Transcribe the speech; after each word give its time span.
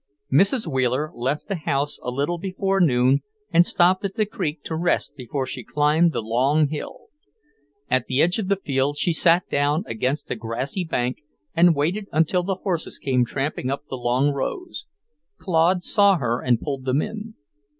Mrs. 0.33 0.65
Wheeler 0.65 1.11
left 1.13 1.47
the 1.47 1.57
house 1.57 1.99
a 2.01 2.09
little 2.09 2.39
before 2.39 2.81
noon 2.81 3.21
and 3.51 3.67
stopped 3.67 4.03
at 4.03 4.15
the 4.15 4.25
creek 4.25 4.63
to 4.63 4.75
rest 4.75 5.15
before 5.15 5.45
she 5.45 5.63
climbed 5.63 6.11
the 6.11 6.23
long 6.23 6.69
hill. 6.69 7.09
At 7.87 8.07
the 8.07 8.19
edge 8.19 8.39
of 8.39 8.47
the 8.47 8.55
field 8.55 8.97
she 8.97 9.13
sat 9.13 9.47
down 9.47 9.83
against 9.85 10.31
a 10.31 10.35
grassy 10.35 10.83
bank 10.83 11.17
and 11.53 11.75
waited 11.75 12.07
until 12.11 12.41
the 12.41 12.61
horses 12.63 12.97
came 12.97 13.25
tramping 13.25 13.69
up 13.69 13.89
the 13.89 13.95
long 13.95 14.31
rows. 14.31 14.87
Claude 15.37 15.83
saw 15.83 16.17
her 16.17 16.41
and 16.41 16.59
pulled 16.61 16.85
them 16.85 16.99
in. 17.03 17.35